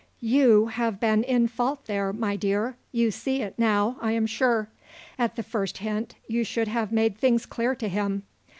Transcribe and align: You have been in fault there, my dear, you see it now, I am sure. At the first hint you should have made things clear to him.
You 0.23 0.65
have 0.65 0.99
been 0.99 1.23
in 1.23 1.47
fault 1.47 1.85
there, 1.85 2.11
my 2.11 2.35
dear, 2.35 2.75
you 2.91 3.11
see 3.11 3.43
it 3.43 3.53
now, 3.59 3.97
I 4.01 4.13
am 4.13 4.25
sure. 4.25 4.67
At 5.19 5.35
the 5.35 5.43
first 5.43 5.77
hint 5.77 6.15
you 6.27 6.43
should 6.43 6.67
have 6.69 6.91
made 6.91 7.15
things 7.19 7.45
clear 7.45 7.75
to 7.75 7.87
him. 7.87 8.23